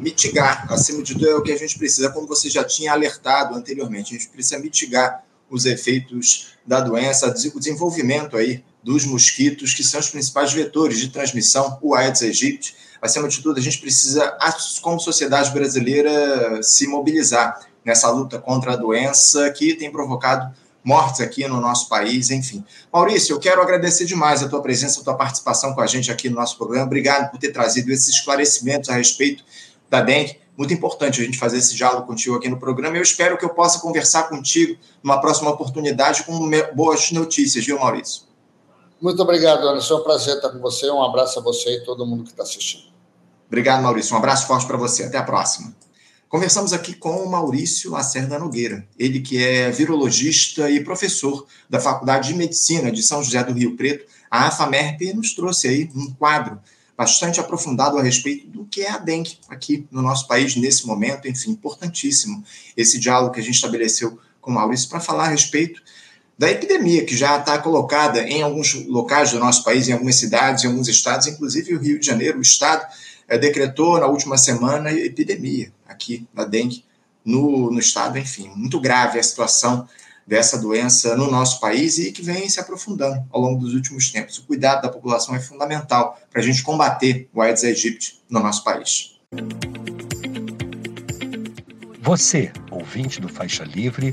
Mitigar, 0.00 0.72
acima 0.72 1.02
de 1.02 1.14
tudo, 1.14 1.28
é 1.28 1.34
o 1.34 1.42
que 1.42 1.50
a 1.50 1.58
gente 1.58 1.76
precisa, 1.76 2.10
como 2.10 2.26
você 2.26 2.48
já 2.48 2.62
tinha 2.62 2.92
alertado 2.92 3.56
anteriormente, 3.56 4.14
a 4.14 4.18
gente 4.18 4.30
precisa 4.30 4.60
mitigar 4.60 5.24
os 5.50 5.66
efeitos 5.66 6.54
da 6.64 6.80
doença, 6.80 7.28
o 7.28 7.58
desenvolvimento 7.58 8.36
aí 8.36 8.64
dos 8.84 9.06
mosquitos, 9.06 9.72
que 9.72 9.82
são 9.82 9.98
os 9.98 10.10
principais 10.10 10.52
vetores 10.52 10.98
de 10.98 11.08
transmissão, 11.08 11.78
o 11.80 11.94
Aedes 11.94 12.22
aegypti. 12.22 12.76
Acima 13.00 13.26
de 13.26 13.42
tudo, 13.42 13.58
a 13.58 13.62
gente 13.62 13.78
precisa, 13.78 14.36
como 14.82 15.00
sociedade 15.00 15.50
brasileira, 15.50 16.62
se 16.62 16.86
mobilizar 16.86 17.60
nessa 17.84 18.10
luta 18.10 18.38
contra 18.38 18.74
a 18.74 18.76
doença 18.76 19.50
que 19.50 19.74
tem 19.74 19.90
provocado 19.90 20.54
mortes 20.82 21.22
aqui 21.22 21.48
no 21.48 21.60
nosso 21.60 21.88
país, 21.88 22.30
enfim. 22.30 22.62
Maurício, 22.92 23.34
eu 23.34 23.40
quero 23.40 23.62
agradecer 23.62 24.04
demais 24.04 24.42
a 24.42 24.48
tua 24.48 24.60
presença, 24.60 25.00
a 25.00 25.04
tua 25.04 25.14
participação 25.14 25.74
com 25.74 25.80
a 25.80 25.86
gente 25.86 26.10
aqui 26.12 26.28
no 26.28 26.36
nosso 26.36 26.58
programa. 26.58 26.84
Obrigado 26.84 27.30
por 27.30 27.38
ter 27.38 27.52
trazido 27.52 27.90
esses 27.90 28.08
esclarecimentos 28.08 28.90
a 28.90 28.94
respeito 28.94 29.42
da 29.88 30.02
dengue. 30.02 30.38
Muito 30.56 30.72
importante 30.72 31.20
a 31.20 31.24
gente 31.24 31.38
fazer 31.38 31.56
esse 31.56 31.74
diálogo 31.74 32.06
contigo 32.06 32.36
aqui 32.36 32.48
no 32.48 32.58
programa. 32.58 32.96
Eu 32.96 33.02
espero 33.02 33.36
que 33.38 33.44
eu 33.44 33.50
possa 33.50 33.80
conversar 33.80 34.24
contigo 34.24 34.78
numa 35.02 35.20
próxima 35.20 35.50
oportunidade 35.50 36.22
com 36.22 36.50
boas 36.74 37.10
notícias, 37.10 37.64
viu, 37.64 37.78
Maurício? 37.78 38.33
Muito 39.04 39.20
obrigado, 39.20 39.68
Anderson. 39.68 39.98
É 39.98 40.00
um 40.00 40.02
prazer 40.02 40.36
estar 40.36 40.48
com 40.48 40.58
você. 40.60 40.90
Um 40.90 41.02
abraço 41.02 41.38
a 41.38 41.42
você 41.42 41.76
e 41.76 41.84
todo 41.84 42.06
mundo 42.06 42.24
que 42.24 42.30
está 42.30 42.42
assistindo. 42.42 42.84
Obrigado, 43.46 43.82
Maurício. 43.82 44.14
Um 44.14 44.16
abraço 44.16 44.46
forte 44.46 44.66
para 44.66 44.78
você. 44.78 45.04
Até 45.04 45.18
a 45.18 45.22
próxima. 45.22 45.76
Conversamos 46.26 46.72
aqui 46.72 46.94
com 46.94 47.18
o 47.18 47.30
Maurício 47.30 47.90
Lacerda 47.90 48.38
Nogueira, 48.38 48.88
ele 48.98 49.20
que 49.20 49.44
é 49.44 49.70
virologista 49.70 50.70
e 50.70 50.82
professor 50.82 51.46
da 51.68 51.78
Faculdade 51.78 52.28
de 52.28 52.34
Medicina 52.34 52.90
de 52.90 53.02
São 53.02 53.22
José 53.22 53.44
do 53.44 53.52
Rio 53.52 53.76
Preto. 53.76 54.06
A 54.30 54.46
AFAMERP 54.46 55.12
nos 55.12 55.34
trouxe 55.34 55.68
aí 55.68 55.90
um 55.94 56.10
quadro 56.14 56.58
bastante 56.96 57.38
aprofundado 57.38 57.98
a 57.98 58.02
respeito 58.02 58.46
do 58.46 58.64
que 58.64 58.80
é 58.80 58.90
a 58.90 58.96
dengue 58.96 59.36
aqui 59.50 59.86
no 59.90 60.00
nosso 60.00 60.26
país 60.26 60.56
nesse 60.56 60.86
momento, 60.86 61.28
enfim, 61.28 61.50
importantíssimo 61.50 62.42
esse 62.74 62.98
diálogo 62.98 63.34
que 63.34 63.40
a 63.40 63.42
gente 63.42 63.56
estabeleceu 63.56 64.18
com 64.40 64.50
o 64.50 64.54
Maurício 64.54 64.88
para 64.88 64.98
falar 64.98 65.24
a 65.24 65.28
respeito 65.28 65.82
da 66.38 66.50
epidemia 66.50 67.04
que 67.04 67.16
já 67.16 67.38
está 67.38 67.58
colocada 67.58 68.20
em 68.22 68.42
alguns 68.42 68.74
locais 68.86 69.30
do 69.30 69.38
nosso 69.38 69.62
país, 69.62 69.88
em 69.88 69.92
algumas 69.92 70.16
cidades, 70.16 70.64
em 70.64 70.66
alguns 70.66 70.88
estados, 70.88 71.26
inclusive 71.26 71.74
o 71.74 71.80
Rio 71.80 71.98
de 71.98 72.06
Janeiro, 72.06 72.38
o 72.38 72.42
estado 72.42 72.84
é, 73.28 73.38
decretou 73.38 73.98
na 73.98 74.06
última 74.06 74.36
semana 74.36 74.92
epidemia 74.92 75.72
aqui 75.86 76.26
da 76.34 76.44
dengue 76.44 76.84
no, 77.24 77.70
no 77.70 77.78
estado, 77.78 78.18
enfim, 78.18 78.50
muito 78.54 78.80
grave 78.80 79.18
a 79.18 79.22
situação 79.22 79.88
dessa 80.26 80.58
doença 80.58 81.16
no 81.16 81.30
nosso 81.30 81.60
país 81.60 81.98
e 81.98 82.10
que 82.10 82.22
vem 82.22 82.48
se 82.48 82.58
aprofundando 82.58 83.24
ao 83.30 83.40
longo 83.40 83.60
dos 83.60 83.74
últimos 83.74 84.10
tempos. 84.10 84.38
O 84.38 84.44
cuidado 84.44 84.82
da 84.82 84.88
população 84.88 85.34
é 85.34 85.40
fundamental 85.40 86.18
para 86.30 86.40
a 86.40 86.44
gente 86.44 86.62
combater 86.62 87.28
o 87.32 87.40
Aedes 87.40 87.64
aegypti 87.64 88.22
no 88.28 88.40
nosso 88.40 88.64
país. 88.64 89.18
Você, 92.00 92.52
ouvinte 92.70 93.20
do 93.20 93.28
Faixa 93.28 93.64
Livre, 93.64 94.12